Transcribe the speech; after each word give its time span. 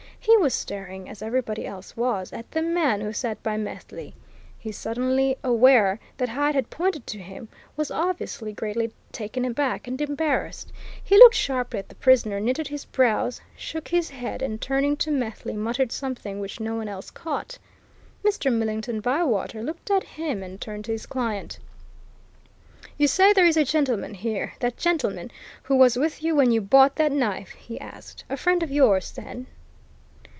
He 0.23 0.37
was 0.37 0.53
staring, 0.53 1.09
as 1.09 1.23
everybody 1.23 1.65
else 1.65 1.97
was, 1.97 2.31
at 2.31 2.51
the 2.51 2.61
man 2.61 3.01
who 3.01 3.11
sat 3.11 3.41
by 3.41 3.57
Methley. 3.57 4.13
He, 4.59 4.71
suddenly 4.71 5.35
aware 5.43 5.99
that 6.17 6.29
Hyde 6.29 6.53
had 6.53 6.69
pointed 6.69 7.07
to 7.07 7.17
him, 7.17 7.49
was 7.75 7.89
obviously 7.89 8.53
greatly 8.53 8.93
taken 9.11 9.43
aback 9.45 9.87
and 9.87 9.99
embarrassed 9.99 10.71
he 11.03 11.17
looked 11.17 11.33
sharply 11.33 11.79
at 11.79 11.89
the 11.89 11.95
prisoner, 11.95 12.39
knitted 12.39 12.67
his 12.67 12.85
brows, 12.85 13.41
shook 13.57 13.87
his 13.87 14.11
head, 14.11 14.43
and 14.43 14.61
turning 14.61 14.95
to 14.97 15.09
Methley 15.09 15.53
muttered 15.53 15.91
something 15.91 16.39
which 16.39 16.59
no 16.59 16.75
one 16.75 16.87
else 16.87 17.09
caught. 17.09 17.57
Mr. 18.23 18.53
Millington 18.53 18.99
Bywater 18.99 19.63
looked 19.63 19.89
at 19.89 20.03
him 20.03 20.43
and 20.43 20.61
turned 20.61 20.85
to 20.85 20.91
his 20.91 21.07
client. 21.07 21.57
"You 22.95 23.07
say 23.07 23.33
there 23.33 23.47
is 23.47 23.57
a 23.57 23.65
gentleman 23.65 24.13
here 24.13 24.53
that 24.59 24.77
gentleman! 24.77 25.31
who 25.63 25.75
was 25.75 25.97
with 25.97 26.21
you 26.21 26.35
when 26.35 26.51
you 26.51 26.61
bought 26.61 26.95
that 26.97 27.11
knife?" 27.11 27.49
he 27.53 27.81
asked. 27.81 28.23
"A 28.29 28.37
friend 28.37 28.61
of 28.61 28.69
yours, 28.69 29.11
then?" 29.11 29.47